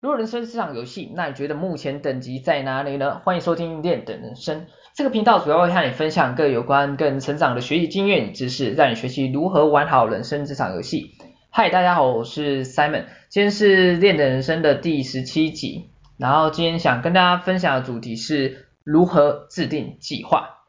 [0.00, 3.20] 如果人生是场游戏，那你觉得目前等级在哪里呢？
[3.24, 11.14] 欢迎收听练的人生这个频道，主要会和你分享各有关个人成长的学习经验与知识，让你学习如何玩好人生这场游戏。
[11.50, 20.60] 嗨，大家好，我是 Simon，今天是练的人生的第十七集，然后今天想跟大家分享的主题是如何制定计划。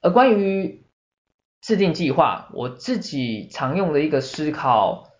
[0.00, 0.86] 而关于
[1.60, 5.10] 制定计划，我自己常用的一个思考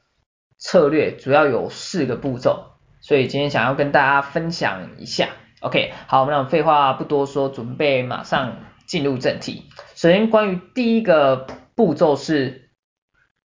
[0.58, 2.70] 策略，主要有四个步骤。
[3.02, 5.28] 所以今天想要跟大家分享一下
[5.60, 9.64] ，OK，好，那废话不多说，准备马上进入正题。
[9.96, 12.70] 首先，关于第一个步骤是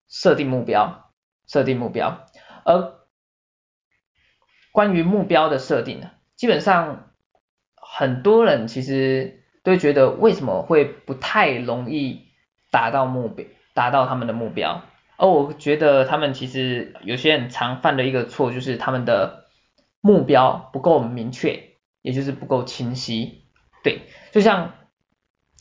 [0.10, 1.12] 设定目标，
[1.48, 2.26] 设定目标。
[2.66, 2.96] 而
[4.72, 7.12] 关于目标的设定呢，基本上
[7.76, 12.30] 很多人其实都觉得为什么会不太容易
[12.72, 14.82] 达到目标，达到他们的目标。
[15.16, 19.43] 而我觉得他们其实有些人常犯的一个错就是他们的
[20.06, 23.46] 目标不够明确，也就是不够清晰。
[23.86, 24.02] 对，
[24.34, 24.74] 就像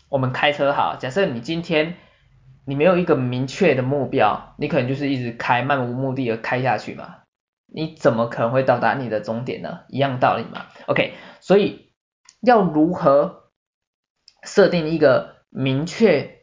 [0.08, 1.94] 我们开车哈，假设你今天
[2.66, 7.18] 你没有一个明确的目标，你可能就是一直开，漫无目的的开下去嘛，
[7.66, 9.82] 你怎么可能会到达你的终点呢？
[9.86, 10.66] 一样道理嘛。
[10.86, 11.92] OK，所以
[12.40, 13.52] 要如何
[14.42, 16.42] 设定一个明确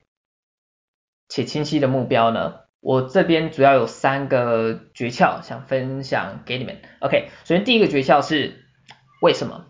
[1.27, 2.61] 且清晰的目标呢？
[2.81, 6.81] 我这边主要有三个诀窍想分享给你们。
[6.99, 8.63] OK，首先第一个诀窍是
[9.21, 9.65] 为什么？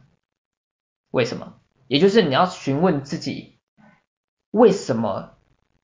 [1.10, 1.56] 为什么？
[1.88, 3.58] 也就是你要询问自己
[4.52, 5.38] 为什么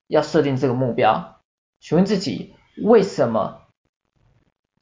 [0.08, 1.42] 要设定这个目标？
[1.80, 3.62] 询问自己为什么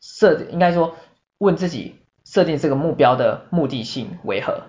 [0.02, 0.98] 设定，应该说
[1.38, 4.64] 问自己设定这个目标的目的性为何？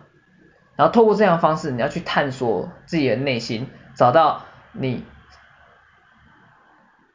[0.76, 5.02] 然后透过这样的方式，你要去探索自己的内心，找到你。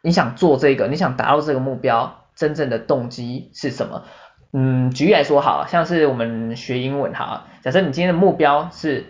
[0.01, 4.05] 你想做这个，你想达到这个目标，真正的动机是什么？
[4.53, 9.05] 嗯，举例来说，好像是我们学英文，哈，假设你今天的目标是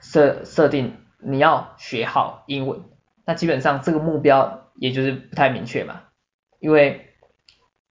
[0.00, 2.80] 设设定你要学好英文，
[3.24, 6.00] 那基本上这个目标也就是不太明确嘛，
[6.58, 7.14] 因为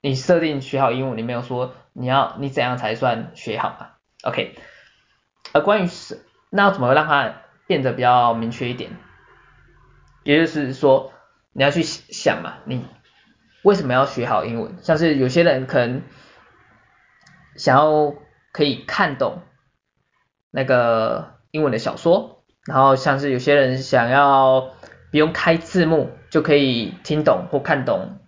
[0.02, 3.88] 你设定学好英文，你没有说你要你怎样才算学好嘛
[4.24, 4.54] ？OK，
[5.52, 6.20] 而关于是
[6.50, 7.34] 那要怎么让它
[7.66, 8.90] 变得比较明确一点？
[10.22, 11.12] 也就是说。
[11.54, 12.86] 你要去想嘛，你
[13.62, 14.76] 为什么要学好英文？
[14.80, 16.02] 像是有些人可能
[17.56, 18.14] 想要
[18.52, 19.42] 可以看懂
[20.50, 24.72] 那个英文的小说，然后像是有些人想要
[25.10, 28.18] 不用开字幕就可以听懂或看懂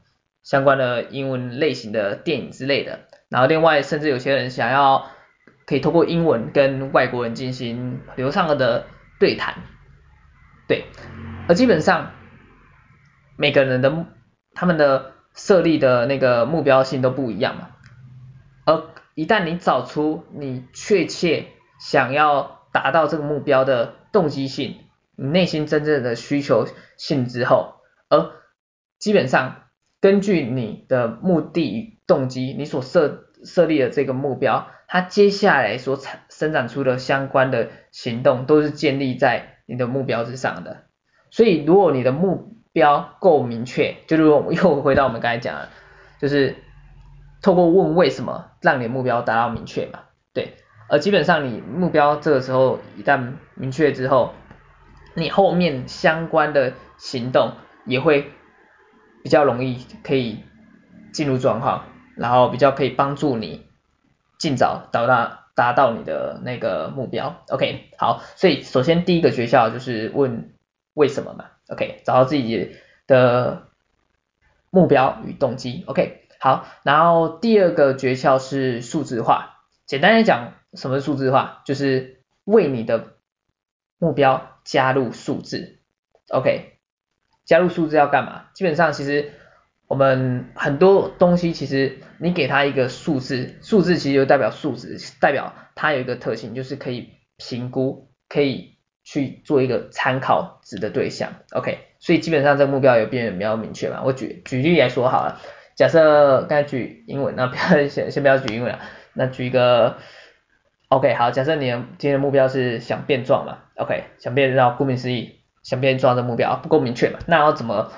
[0.42, 3.08] 相关的英文类型的电影之类的。
[3.30, 5.10] 然后另外甚至有些人想要
[5.66, 8.86] 可以通过英文跟外国人进行流畅的
[9.18, 9.62] 对谈，
[10.68, 10.84] 对，
[11.48, 12.12] 而基本上。
[13.36, 14.06] 每个人的
[14.54, 17.70] 他们的设立的那个目标性都不一样嘛，
[18.64, 18.84] 而
[19.14, 21.46] 一旦你找出你确切
[21.80, 24.76] 想要达到这个目标的动机性，
[25.16, 27.74] 你内心真正的需求性之后，
[28.08, 28.30] 而
[28.98, 29.62] 基本上
[30.00, 40.84] 根据你的目的与动机，你所设设立的这个目标，它接下来所产生产出的相关的行动都是建立在你的目标之上的，
[41.30, 45.68] 所以如果你的目标够明确，就是又回到我们刚才讲的，
[46.20, 46.56] 就是
[47.40, 50.00] 透过问为什么，让你的目标达到明确嘛，
[50.34, 50.56] 对，
[50.88, 54.34] 而基本上你目标这个时候一旦明确之后，
[55.14, 57.52] 你后面相关的行动
[57.86, 58.32] 也会
[59.22, 60.40] 比较容易可以
[61.12, 61.84] 进入状况，
[62.16, 63.64] 然后比较可以帮助你
[64.36, 70.52] 尽早到达达到你的那个目标，OK，好，所以首先第一个诀窍就是问
[70.94, 71.44] 为什么嘛。
[71.68, 72.76] OK，找到自己
[73.06, 73.68] 的
[74.70, 75.82] 目标与动机。
[75.86, 79.62] OK，好，然后第二个诀窍是数字化。
[79.86, 81.62] 简单来讲，什么是数字化？
[81.64, 83.14] 就是为你的
[83.98, 85.78] 目标加入数字。
[86.28, 86.78] OK，
[87.46, 88.50] 加入数字要干嘛？
[88.52, 89.32] 基本上，其实
[89.86, 98.74] 我们很多东西，其实你给它一个数字，数字其实就代表数值，代表它有一个特性，就是可以评估，可以。
[99.06, 104.02] 去做一个参考值的对象，OK，所以基本上这个目标有变得比较明确嘛。
[104.04, 105.40] 我举举例来说好了，
[105.76, 108.80] 假设刚才举英文，那不要 先先不要举英文了，
[109.12, 109.98] 那举一个
[110.88, 117.92] ，OK，好，假设你今天的目标是想变壮嘛，OK，想变壮，顾名思义，想变壮的目标不够明确嘛，那要怎么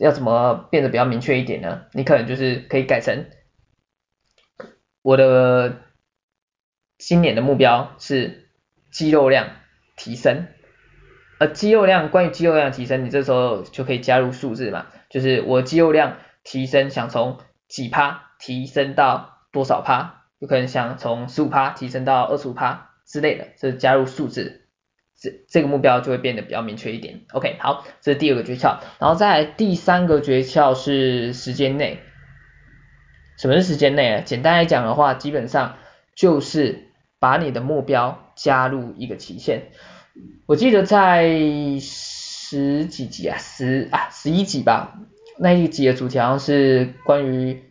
[0.00, 1.82] 要怎么变得比较明确一点呢？
[1.92, 3.26] 你可能就是可以改成
[5.02, 5.76] 我的
[6.98, 8.48] 今年的目标是
[8.90, 9.46] 肌肉量。
[10.02, 10.46] 提升，
[11.40, 24.66] 而肌肉量，关于肌肉量提升，你这时候就可以加入数字嘛，就是我肌肉量提升，想从几趴提升到多少趴，有可能想从十五趴提升到二十五趴之类的，这加入数字，
[25.18, 27.22] 这这个目标就会变得比较明确一点。
[27.32, 32.00] OK，好，这是第二个诀窍，然后再来第三个诀窍是时间内。
[33.38, 34.20] 什么是时间内啊？
[34.20, 35.78] 简单来讲的话，基本上
[36.14, 39.70] 就是把你的目标加入一个期限。
[40.46, 41.28] 我记得在
[41.80, 44.98] 十几集啊，十啊十一集吧，
[45.38, 47.62] 那一集的主题好像是关于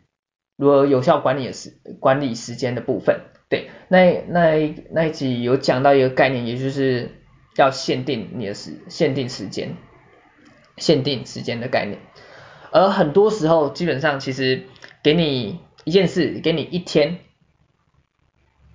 [0.56, 3.22] 如何有效管理时管理时间的部分。
[3.50, 7.10] 对，那那那一集有讲到一个概念，也就是
[7.56, 9.76] 要限定你的时限定时间，
[10.78, 12.00] 限定时间的概念。
[12.72, 14.64] 而很多时候，基本上其实
[15.04, 17.18] 给你一件事，给你一天，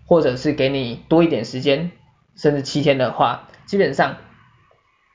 [0.07, 1.93] 或者是给你多一点时间，
[2.37, 4.19] 甚至七天的话，基本上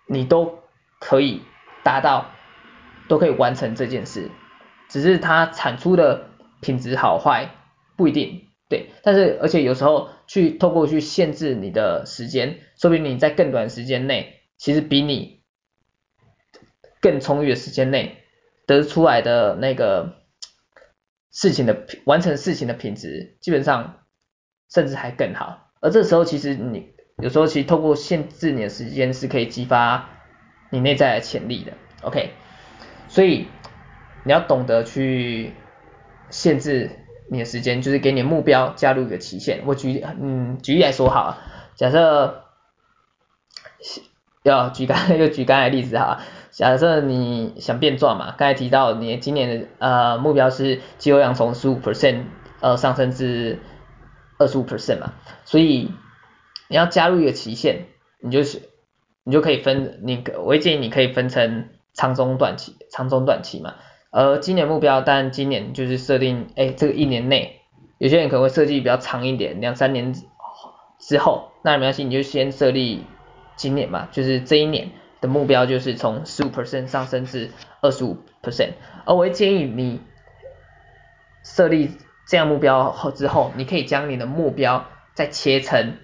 [0.07, 0.59] 你都
[0.99, 1.41] 可以
[1.83, 2.31] 达到，
[3.07, 4.31] 都可以完成这件事，
[4.89, 6.29] 只是它产出的
[6.61, 7.51] 品质好坏
[7.95, 15.43] 不一定，对，但是而且有时候去透过去限制你的时间，说不定你在更短时间内，其实比你
[17.01, 18.23] 更充裕的时间内
[18.65, 20.15] 得出来的那个
[21.31, 24.05] 事情的完成事情的品质，基本上
[24.69, 26.93] 甚至还更好，而这时候其实你。
[27.21, 30.09] 有时候其实透过限制你的时间是可以激发
[30.69, 32.31] 你内在的潜力的，OK，
[33.07, 33.47] 所以
[34.23, 35.53] 你要懂得去
[36.29, 36.91] 限制
[37.29, 39.63] 你的时间，就是给你的目标加入一个期限。
[39.65, 41.37] 我举嗯举例来说好，
[41.75, 42.45] 假设
[44.43, 52.23] 要举刚才 又举刚才的例子哈，假设你想变壮嘛，刚才提到你今年的呃目标是肌肉量从十五 percent
[52.61, 53.59] 呃上升至
[54.37, 55.13] 二十五 percent 嘛，
[55.43, 55.91] 所以。
[56.69, 57.87] 你要加入一个期限，
[58.21, 58.61] 你就是
[59.23, 63.73] 你就可以分，你我会建议你可以分成长中短期，长中短期嘛。
[64.11, 67.59] 而今年目标，但今年就是设定，哎，这个一年内，
[67.97, 70.13] 有些人可能会设计比较长一点，两三年
[70.99, 73.03] 之后，那没关系，你就先设立
[73.55, 74.91] 今年嘛，就是这一年
[75.21, 77.49] 的目标就是从十五 percent 上升至
[77.81, 78.73] 二十五 percent。
[79.05, 80.01] 而我会建议你
[81.43, 81.89] 设立
[82.27, 85.97] 这样目标后之后，你可以将你的目标再切成。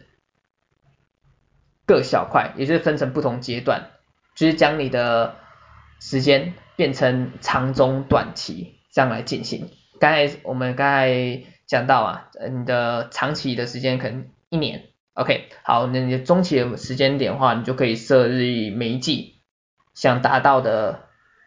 [1.85, 3.89] 各小块，也就是分成不同阶段，
[4.33, 5.35] 就是将你的
[5.99, 9.69] 时间变成长中短期这样来进行。
[9.99, 19.35] 刚才我们刚才讲到啊，你的长期的时间可能一年，OK，好，那你的中期的时间点的话，你就可以设立每一季
[19.93, 21.01] 想达到的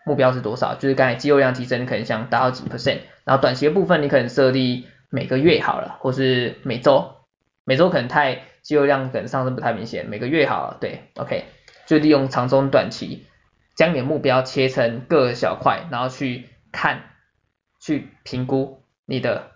[0.06, 7.16] 目标是多少，就是刚才肌肉量提升，可能想达到几 percent，然后短期的部分你可能设立每个月好了，或是每周，
[7.64, 8.42] 每周可能太。
[8.62, 11.44] 肌肉量可能上升不太明显，每个月好了，对，OK，
[11.86, 13.26] 就利用长中短期，
[13.74, 17.04] 将你的目标切成各小块，然后去看，
[17.80, 19.52] 去评估你的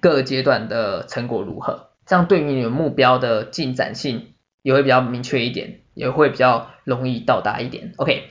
[0.00, 8.30] 各阶段的成果如何，这样对于你的目标的进展性也会比较明确一点，也会比较容易到达一点，OK，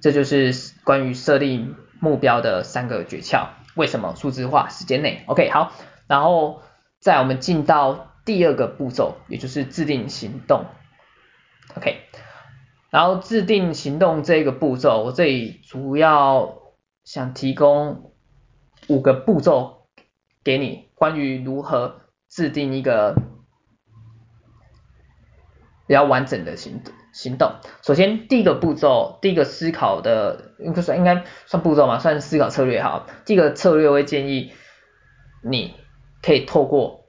[0.00, 5.72] 这就是关于设定目标的三个诀窍，为什么数字化时间内，OK，好，
[6.06, 6.62] 然后
[6.98, 8.06] 在我们进到。
[8.32, 10.66] 第二个步骤，也就是制定行动
[11.76, 12.02] ，OK，
[12.88, 16.60] 然后制定行动这个步骤，我这里主要
[17.02, 18.12] 想提供
[18.86, 19.88] 五个步骤
[20.44, 23.16] 给你，关于如何制定一个
[25.88, 27.54] 比较完整的行行动。
[27.82, 33.08] 首先，第一个步骤，第一个思考的，应该算应该算步骤嘛，算是思考策略哈。
[33.26, 34.52] 第一个策略我会建议
[35.42, 35.74] 你
[36.22, 36.99] 可以透过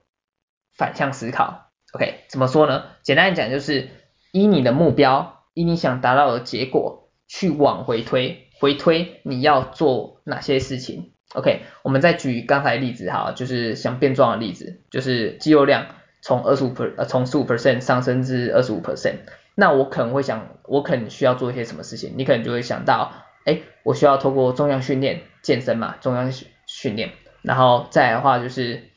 [0.82, 2.86] 反向思考，OK，怎么说呢？
[3.04, 3.90] 简单讲就是
[4.32, 11.62] 依你的目标，依你想达到的结果去往回推，回推你要做哪些事情，OK。
[11.84, 15.86] 我们再举刚才例子哈，就是想变壮的例子，就是肌肉量
[16.24, 19.18] 从二十五 per 呃从十五 percent 上升至二十五 percent，
[19.54, 22.16] 那我可能会想，我可能需要做一些什么事情？
[22.18, 23.12] 你可能就会想到，
[23.46, 27.12] 哎，我需要透过重量训练、健身嘛，重量训训练，
[27.44, 28.90] 然后再的话就是。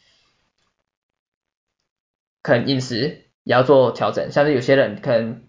[2.44, 5.44] 可能饮食也要做调整，像是有些人可能，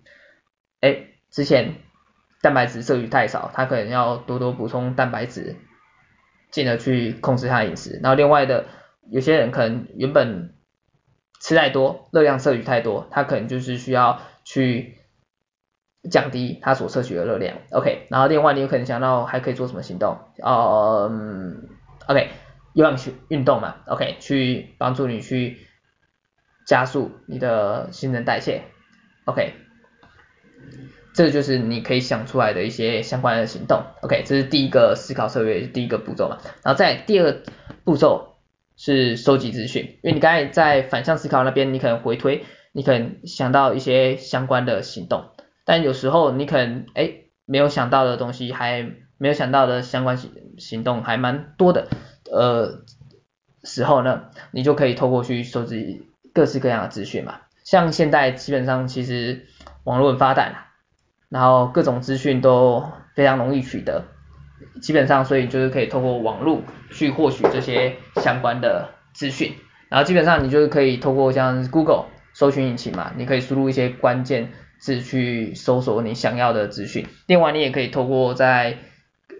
[0.79, 1.75] 哎，之前
[2.41, 5.57] 蛋白质摄取太少，他可能要多多补充蛋白质，
[6.51, 7.99] 进而去控制他的饮食。
[8.01, 8.63] 然后另外的，
[9.11, 10.53] 有些人可能原本
[11.41, 14.95] 吃太多，热量摄取太多，他可能就是需要去
[16.09, 17.57] 降低他所摄取的热量。
[17.71, 20.17] OK，然后另外你有可能想到还可以做什么行动？
[20.41, 21.67] 哦，嗯
[22.07, 22.29] ，OK，
[22.71, 25.64] 有氧去运动嘛，OK，去帮助你去。
[26.65, 28.63] 加速你的新陈代谢
[29.25, 29.53] ，OK，
[31.13, 36.39] 这就是你可以想出来的一些相关的行动，OK，这是第一个思考策略，第一个步骤嘛。
[36.63, 37.43] 然后在第二
[37.83, 38.37] 步骤，
[38.75, 45.29] 是收集资讯，因为你刚才在反向思考那边，你可能回推，你可能想到一些相关的行动，
[45.65, 47.11] 但有时候你可能哎
[47.45, 51.87] 没有想到的东西，还没有想到的相关行行动还蛮多的，
[52.31, 52.83] 呃
[53.63, 59.47] 时候呢，你就可以透过去收集各式各样的资讯嘛，像现在基本上其实
[59.85, 60.67] 网络很发达，
[61.29, 64.03] 然后各种资讯都非常容易取得。
[64.81, 66.61] 基本上，所以就是可以透过网络
[66.91, 69.53] 去获取这些相关的资讯，
[69.87, 77.07] 然后基本上你就是可以透过像 Google 搜寻引擎嘛，你可以输入一些关键字去搜索你想要的资讯。
[77.27, 78.77] 另外，你也可以透过在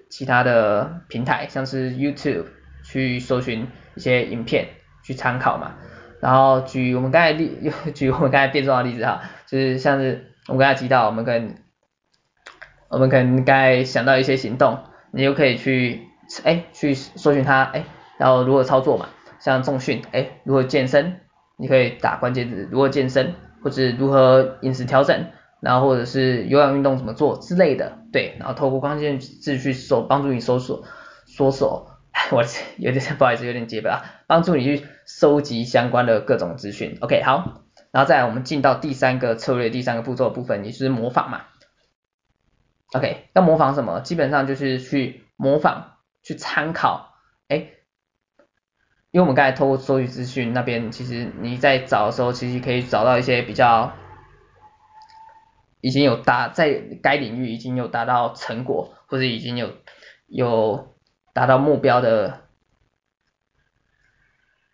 [0.09, 2.45] 其他的平台，像是 YouTube
[2.85, 4.69] 去搜寻一些影片
[5.03, 5.75] 去参考嘛。
[6.19, 11.55] 然后举我们刚才例， 举我们刚才变装的例子哈，就是像是我们刚才提到，我们可能
[12.89, 14.77] 我们可能刚才想到一些行动。
[15.11, 16.01] 你就可以去
[16.43, 17.85] 哎去搜寻它哎，
[18.17, 19.07] 然后如何操作嘛，
[19.39, 21.21] 像重训哎，如何健身，
[21.57, 25.27] 你可以打关键字如何健身，或者如何饮食调整，
[25.61, 30.83] 然后或者是有氧运动怎么做之类的，对，然后透过关键字去搜，帮助你搜索，
[31.25, 31.94] 搜索，
[32.31, 32.43] 我
[32.77, 41.43] 有点不好意思有点结巴啊，帮助你去收集相关的各种资讯，OK 好，然后再来我们进到第三个策略第三个步骤的部分，也就是模仿嘛。
[42.93, 43.99] OK，要模仿什么？
[43.99, 47.13] 基本上就是去模仿，去参考。
[47.49, 47.57] 哎，
[49.11, 53.91] 因为我们刚才透过收集资讯那边，其实你在找的时候，其实可以找到一些比较
[55.81, 59.73] 已经有达在该领域已经有达到成果，或者已经有
[60.27, 60.94] 有
[61.35, 62.39] 达到目标的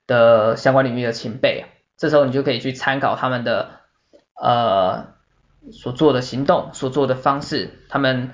[0.07, 1.65] 的相关领域的前辈。
[1.97, 3.81] 这时候你就可以去参考他们的
[4.35, 5.19] 呃。
[5.71, 8.31] 所做的行动，所做的方式，他们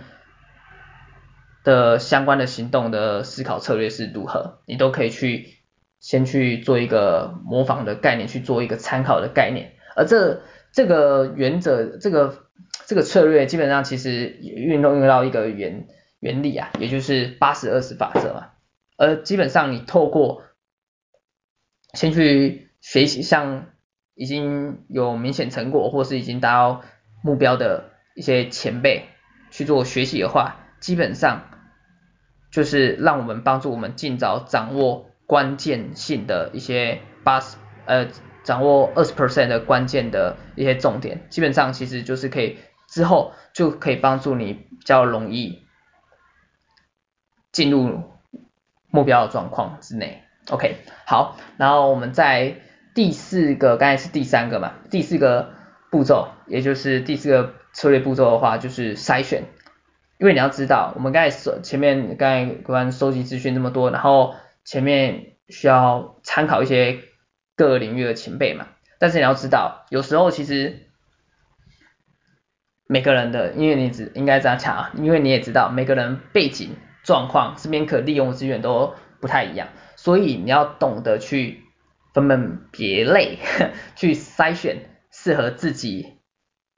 [1.66, 5.58] 的相关的行动的思考策略是如何，你都可以去
[6.00, 9.74] 先去做一个模仿的概念，去做一个参考的概念。
[9.98, 10.42] 而这
[10.72, 12.48] 这个原则，这个
[12.86, 15.86] 这个策略，基本上其实运动用到一个原
[16.28, 18.50] 原理啊，也就是八十二十法则嘛。
[18.98, 20.44] 而基本上你透过
[21.94, 23.68] 先去学习，像
[24.14, 26.82] 已经有明显成果，或是已经达到
[27.24, 29.06] 目标的一些前辈
[29.52, 31.44] 去做学习的话，基本上
[32.52, 38.10] 就是让我们帮助我们尽早掌握关键性的一些八十呃
[38.44, 42.58] 掌握二十 percent 的关键的一些重点，基本上其实就是可以
[42.90, 45.67] 之后就可以帮助你比较容易
[47.58, 48.04] 进入
[48.92, 50.22] 目标的状况之内。
[50.52, 50.76] OK，
[51.08, 52.58] 好，然后我们在
[52.94, 55.58] 第四个，刚才是第三个嘛，第四个。
[55.90, 59.44] 步骤，也就是第四个策略步骤的话，就是筛选。
[60.18, 64.36] 因为你要知道，我们刚才收前面刚才关于收集资讯那么多，然后
[64.66, 67.00] 前面需要参考一些
[67.56, 68.68] 各个领域的前辈嘛。
[69.00, 70.90] 但是你要知道，有时候其实
[72.86, 76.76] 每个人的，因为你只应该这样讲啊，因为你也知道每个人背景
[77.08, 81.64] 状况、身边可利用的资源都不太一样，所以你要懂得去
[82.14, 83.40] 分门别类，
[83.98, 84.92] 去筛选。
[85.10, 86.20] 适合自己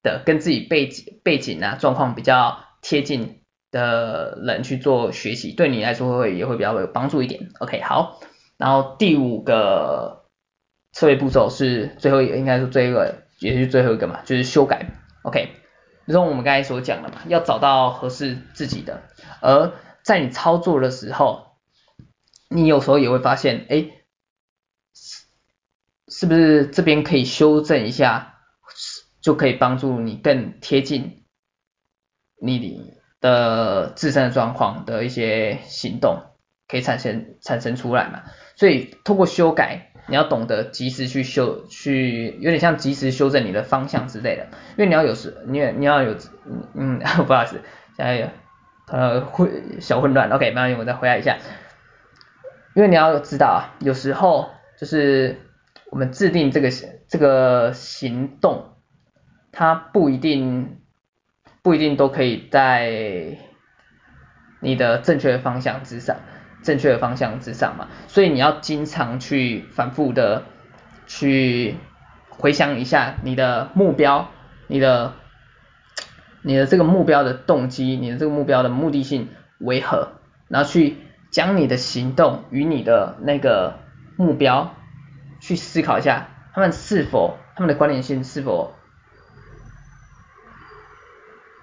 [0.01, 7.49] 的跟自己背景背景啊状况比较贴近的人去做学习，对你来说会也会比较有帮助一点。
[7.59, 8.21] OK，好，
[8.57, 10.23] 然后第五个
[10.93, 14.85] 策略步骤是最后一个，应该是最后一个，也是最后一个嘛，就是修改。
[15.23, 15.49] OK，
[16.07, 19.01] 就像我们刚才所讲的嘛，要找到合适自己的，
[19.41, 21.57] 而在你操作的时候，
[22.49, 23.91] 你有时候也会发现，哎。
[26.11, 28.39] 是不是这边可以修正一下，
[29.21, 31.23] 就可以帮助你更贴近
[32.41, 36.23] 你的自身的状况的一些行动，
[36.67, 38.23] 可以产生产生出来嘛？
[38.55, 44.47] 所以通过修改，你要懂得及时去修，去有点像及时修正你的方向之类的。
[44.77, 46.17] 因为你要有时，你也你要有，
[46.73, 47.61] 嗯， 不好意思，
[47.95, 48.27] 加油
[48.91, 51.37] 呃混小混乱，OK，慢慢我再回来一下。
[52.75, 55.37] 因为你要知道啊，有时候就是。
[55.91, 56.69] 我们制定这个
[57.07, 58.75] 这个行动，
[59.51, 60.81] 它不一定
[61.63, 63.39] 不一定都可以在
[64.59, 66.17] 你的正确的方向之上，
[66.61, 70.43] 正确的方向之上嘛，所以你要经常去反复的
[71.07, 71.75] 去
[72.29, 74.29] 回想一下你的目标，
[74.67, 75.13] 你的
[76.41, 79.29] 你的这个目标的动机，你的这个目标的目的性
[79.59, 80.13] 为何，
[80.47, 80.97] 然后去
[81.31, 83.79] 将你的行动与你的那个
[84.15, 84.75] 目标。
[85.41, 88.73] 去思考一下，他们是否他们的关联性是否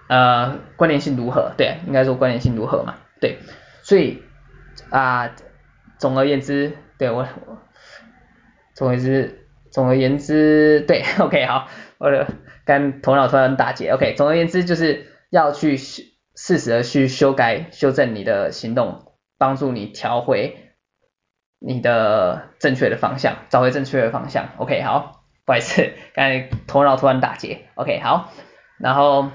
[0.09, 1.52] 呃关联性如何？
[1.59, 2.95] 对，应该说关联性如何嘛？
[3.21, 3.38] 对，
[3.83, 4.23] 所以
[4.88, 5.30] 啊、
[5.99, 7.28] 总而言之，对我
[8.73, 11.68] 总而言之，总而言之，对， OK，好，
[11.99, 12.26] 我的
[12.66, 20.75] 刚头脑突然打结，OK，总而言之就是要去适时的去修改、修正你的行动，帮助你调回
[21.61, 28.32] 你的正确的方向，找回正确的方向，OK，好，不好意思，刚才头脑突然打结，OK，好，
[28.78, 29.30] 然后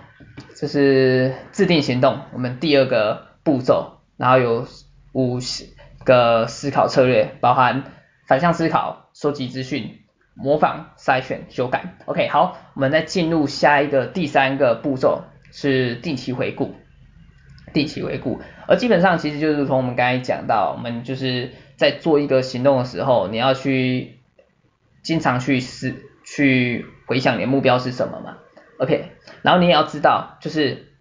[0.56, 4.68] 就是制定行动，我们第二个步骤，然后有
[5.14, 5.66] 五十
[6.04, 7.86] 个思考策略，包含
[8.28, 10.02] 反向思考、收集资讯、
[10.34, 16.74] 模仿、筛选、修改，OK，好，我们再进入下一个第三个步骤是定期回顾，
[17.74, 24.20] 定期回顾，而基本上其实就是从我们刚才讲到，我们就是在做一个行动的时候，你要去
[25.04, 28.38] 经常去思去回想你的目标是什么嘛
[28.80, 29.12] ，OK，
[29.42, 30.94] 然后你也要知道，就是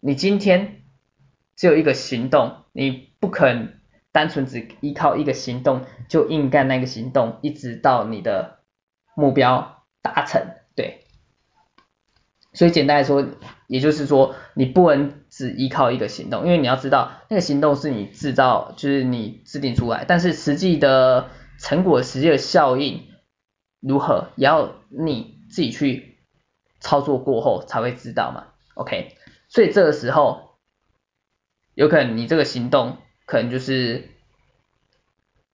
[0.00, 0.82] 你今天
[1.56, 3.72] 只有一个行动，你不可能
[4.12, 8.58] 单纯只依靠一个行动就硬干那个行动，一直到你的
[9.14, 11.00] 目标达成，对。
[12.52, 13.26] 所以简单来说，
[13.66, 23.08] 也就是说，你不能只依靠一个行动，因为你要知道，那个行动是你制造，就是你制定出来，但是实际的成果、实际的效应
[23.80, 26.18] 如何，也要你自己去
[26.78, 28.46] 操作过后才会知道嘛。
[28.74, 29.16] OK，
[29.48, 30.56] 所以这个时候，
[31.74, 34.10] 有可能你这个行动可能就是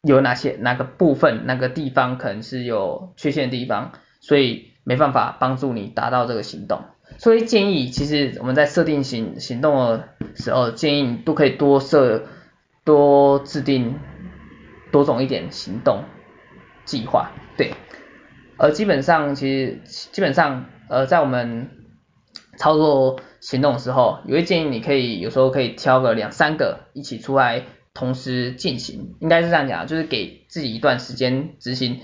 [0.03, 4.69] 有哪些哪个部分、哪个地方可能是有缺陷的地方，所以。
[4.83, 6.81] 没办法帮助你达到这个行动，
[7.19, 12.25] 所以建议其实我们在设定行行动的时候，建议你都可以多设
[12.83, 14.01] 多制定
[14.91, 16.05] 多种一点行动
[16.87, 17.75] 计划，对。
[18.57, 21.71] 而基本上其实基本上呃在我们
[22.57, 32.01] 操作行动的时候，有一建议你可以有时候可以挑个两三个一起出来同时进行，应该是这样讲，就是给自己一段时间执行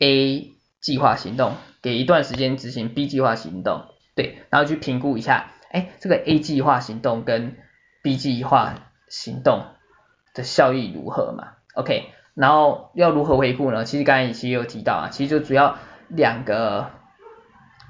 [0.00, 1.54] A 计划行动。
[1.82, 7.56] 给一段时间执行 B 计划行动，对，然后去评估一下，哎，这个 A 计划行动跟
[8.02, 9.62] B 计划行动
[10.34, 13.86] 的效益如何嘛？OK，然后要如何回顾呢？
[13.86, 15.78] 其实刚才其实有提到啊，其实就主要
[16.08, 16.90] 两个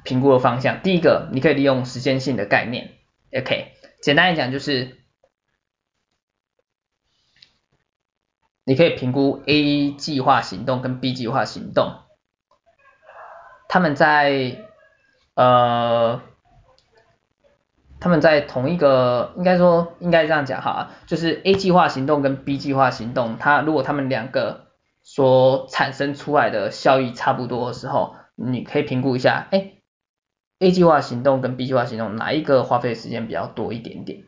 [0.05, 2.93] 评估的方向，第一个你可以利用时间性的概念
[3.37, 5.00] ，OK，简单来讲就是
[8.65, 11.95] 你可以评估 A 计划行动跟 B 计划行动。
[13.69, 14.65] 他们在
[15.35, 16.21] 呃，
[18.01, 24.67] 他们在同一个，应该说应该这样讲哈，就是 A 计划行动跟 B 计划行动，它如果他们两个
[25.03, 29.73] 所产生出来的效益差不多的时候，你可以评估一下，哎
[30.59, 34.25] ，A 计划行动跟 B 计划行动哪一个花费时间比较多一点点？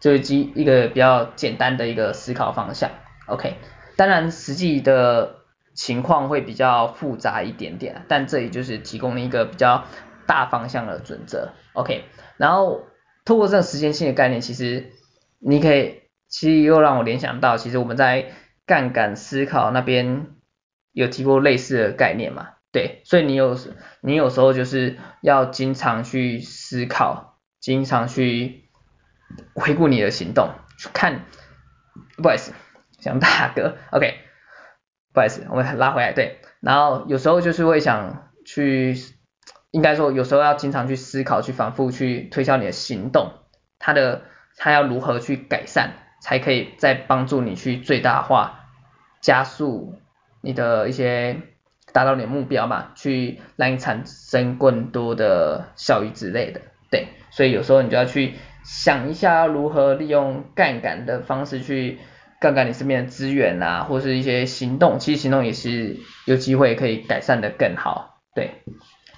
[0.00, 2.90] 就，是基一个比较简单的一个思考方向
[3.26, 3.54] ，OK，
[3.96, 5.36] 当然实际的。
[5.76, 9.84] 情况会比较复杂一点点，但这里就是提供了一个比较
[10.26, 12.06] 大方向的准则，OK。
[12.38, 12.86] 然后
[13.26, 14.92] 透过这个时间性的概念，其实
[15.38, 18.32] 你可以，其实又让我联想到，其实我们在
[18.64, 20.28] 杠杆思考那边
[20.92, 23.02] 有提过类似的概念嘛，对。
[23.04, 23.54] 所以你有
[24.00, 28.65] 你有时候就是要经常去思考，经常去
[29.54, 31.24] 回顾你的行动，去看，
[32.16, 32.52] 不好意思，
[33.00, 34.14] 想大哥，OK。
[35.12, 38.94] 不好意思，我们拉回来，对，然后有时候就是会想去，
[39.70, 43.32] 应该说有时候要经常去思考，去反复去推敲你的行动，
[43.78, 44.24] 它的
[44.58, 48.66] 它要如何去改善，才可以再帮助你去最大化、
[49.22, 49.98] 加速
[50.42, 51.40] 你的一些
[51.94, 56.60] 达到你的目标嘛，去让你产生更多的效益之类的，
[56.90, 58.34] 对，所以有时候你就要去
[58.66, 61.98] 想一下如何利用杠杆的方式去。
[62.38, 68.62] 杠杆你身边的资源啊，或是一些行动，其实行动也是有机会可以改善的更好，对。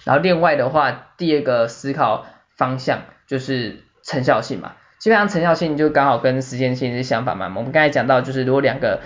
[0.05, 7.47] 然后另外的话，第二个思考方向就是成效性嘛，基本上成效性就刚好跟时间性是相反嘛。
[7.47, 9.01] 我们刚才讲到，就是如果两个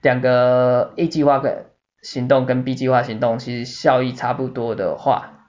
[0.00, 1.66] 两个 A 计划的
[2.00, 5.39] 行动跟 B 计划行动其实效益差不多的话。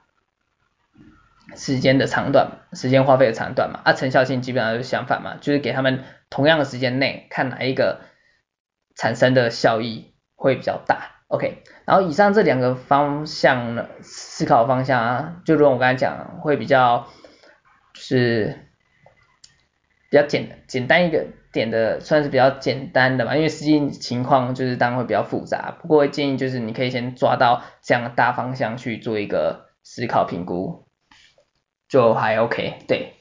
[1.56, 8.00] 时间的长短，时间花费的长短嘛，啊，成效性基本上就是相反嘛，就是给他们同样的时间内，看哪一个
[8.96, 11.62] 产生的效益会比较大，OK。
[11.84, 17.08] 然后以上这两个方向呢，思考方向啊，就如我刚才讲，会比较
[17.94, 18.56] 是
[20.10, 30.81] 比较简简单一个点的，算是比较简单的嘛，因为实际情况就是当然会比较复杂，不过建议就是你可以先抓到这样的大方向去做一个思考评估。
[31.92, 33.12] 就还 OK，对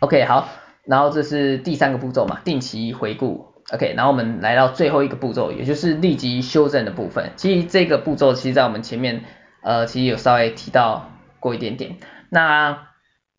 [0.00, 0.48] ，OK 好，
[0.84, 7.32] 然后这是第三个步骤嘛，定期回顾 OK，然后我们来到最后一个步骤，也就是立即修正的部分。
[7.36, 9.22] 其实这个步骤，其实在我们前面
[9.62, 11.98] 呃，其实有稍微提到过一点点。
[12.30, 12.88] 那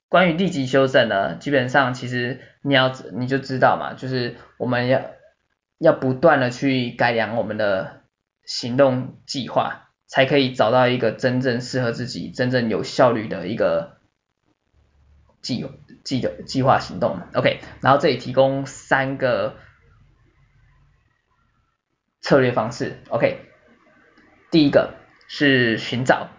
[0.09, 5.01] 关于立即修正呢，基本上其实你要你就知道嘛，就是我们要
[5.79, 8.03] 要不断的去改良我们的
[8.45, 13.97] 行动计划，才可以找到一个真正适合自己、真正有效率的一个
[15.41, 15.67] 计
[16.03, 17.19] 计的计划行动。
[17.33, 19.55] OK，然后这里提供三个。
[22.25, 23.41] 策略方式，OK，
[24.49, 24.95] 第一个
[25.27, 26.29] 是寻找，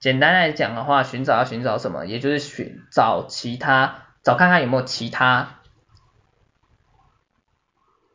[0.00, 2.04] 简单来讲的话，寻找要寻找什么？
[2.04, 5.60] 也就是寻找其他，找看看有没有其他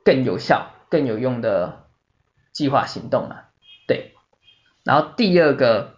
[0.03, 1.87] 更有效、更有用的
[2.51, 3.44] 计划行动啊？
[4.85, 5.97] 然后第二个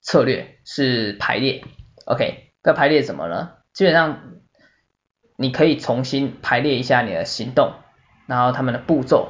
[0.00, 1.64] 策略是排列
[2.04, 3.50] ，OK，那排列什么呢？
[3.72, 4.20] 基本上
[5.36, 7.72] 你可以重新排列一下你的行动。
[8.28, 9.28] 然后他们的步骤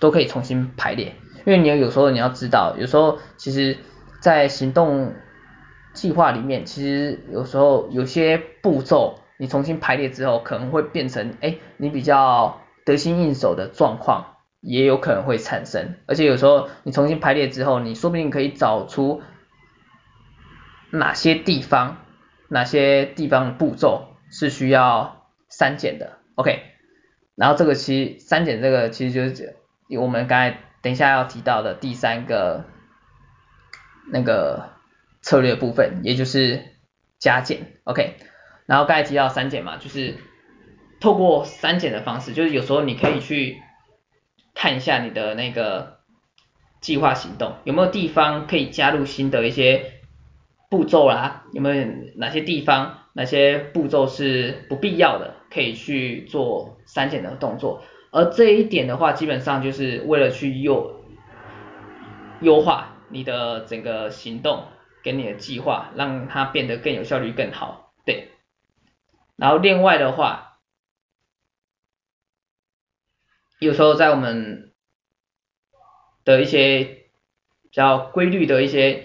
[0.00, 1.14] 都可以重新排列，
[1.44, 3.76] 因为你有时候你要知道，有时候其实，
[4.22, 5.14] 在行动
[5.92, 14.31] 计划里面，其实有时候有些步骤你重新排列之后，可能会变成，哎，你比较得心应手的状况，
[14.62, 15.96] 也有可能会产生。
[16.06, 19.20] 而且有时候你重新排列之后，你说不定可以找出
[20.90, 21.98] 哪些地方，
[22.48, 26.18] 哪些地方的步骤是需要删减的。
[26.36, 26.62] OK。
[27.34, 29.56] 然后这个其实删减这个其实就是
[29.98, 32.64] 我们刚才等一下要提到的第三个
[34.12, 34.70] 那个
[35.22, 36.62] 策略部分，也就是
[37.18, 38.16] 加减，OK。
[38.66, 40.16] 然后刚才提到删减嘛，就是
[41.00, 43.56] 透过删减的方式，就是有时候你可以去
[44.54, 45.98] 看一下你的那个
[46.80, 50.00] 计划行动有没有地方可以加入新的一些
[50.70, 51.86] 步骤啦，有没有
[52.16, 56.78] 哪些地方哪些步骤是不必要的，可以去做。
[56.84, 61.00] 删减的动作，而这一点的话，基本上就是为了去优
[62.40, 64.64] 优化你的整个行动
[65.02, 68.28] 跟你的计划，让它变得更有效率更好，对。
[69.36, 70.51] 然后另外的话，
[73.62, 74.72] 有时候在我们
[76.24, 79.04] 的一些比较规律的一些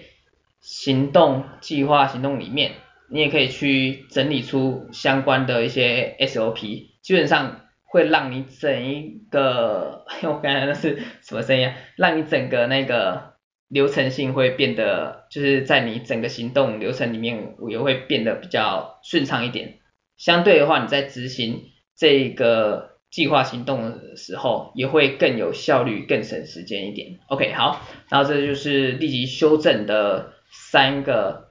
[0.60, 2.72] 行动计划行动里面，
[3.08, 7.64] 你也可以去整理出相关的一些 SOP，基本上。
[7.90, 11.74] 会让你整一个， 我刚才那是什么声音啊？
[11.96, 19.78] 让你整个那个流程性会变得，就是在你整个行动流程里面我也会变得比较顺畅一点。
[20.18, 27.18] 相对的话，你在执行这个计划行动的时候，也会更有效率、更省时间一点。
[27.28, 31.50] OK，好，然后这就是立即修正的三个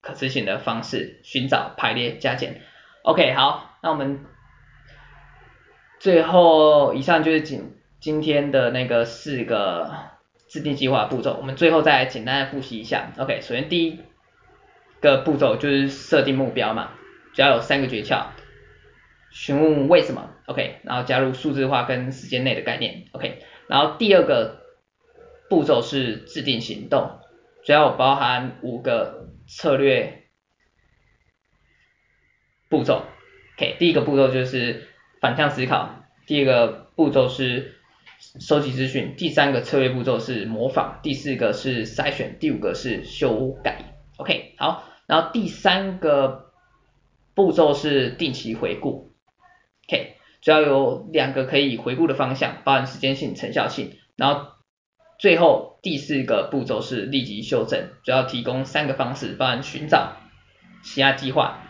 [0.00, 2.60] 可执行的方式：寻找、排列、加减。
[3.02, 4.20] OK，好，那我们。
[5.98, 9.94] 最后，以上就是今今天的那个四个
[10.48, 13.12] 制定计划步骤，我们最后再来简单的复习一下。
[13.18, 14.00] OK，首先第一
[15.02, 16.92] 个步骤就是设定目标嘛，
[17.34, 18.28] 主要有三个诀窍，
[19.30, 24.62] 询问为什么，OK，然后加入数字化跟时间内的概念，OK，然后第二个
[25.48, 27.20] 步骤是制定行动，
[27.64, 30.24] 主要包含五个策略
[32.68, 33.04] 步骤
[33.56, 34.86] ，OK，第一个步骤就是。
[35.20, 37.74] 反向思考，第二个步骤是
[38.40, 43.96] 收集资讯，第三个策略步骤是模仿，第四个是筛选，第五个是修改。
[44.16, 46.54] OK，好，然后第三个
[47.34, 49.09] 步骤是定期回顾。
[49.90, 53.96] OK，主要有两个可以回顾的方向，包含时间性、成效性。
[54.14, 54.52] 然后
[55.18, 60.16] 最后第四个步骤是立即修正，主要提供三个方式，包含寻找、
[60.84, 61.64] 其他计划。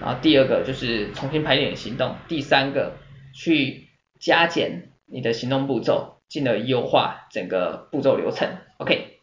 [0.00, 2.94] 然后第二个就是重新排列行动，第三个
[3.32, 3.86] 去
[4.18, 8.48] 加减你的行动步骤，进而优化整个步骤流程。
[8.78, 9.18] OK，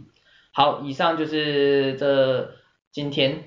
[0.53, 2.51] 好，以上就是这
[2.93, 3.43] 今天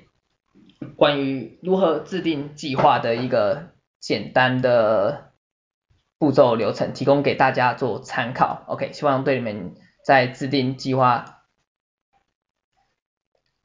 [0.97, 5.33] 关于如何制定计划的一个简单的
[6.19, 8.65] 步骤流程，提供给大家做参考。
[8.67, 11.43] OK，希望对你们在制定计划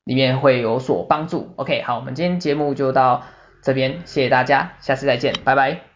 [0.04, 1.54] 里面会有所帮助。
[1.56, 3.24] OK，好，我们今天节目就到
[3.64, 5.95] 这边，谢谢大家，下次再见，拜拜。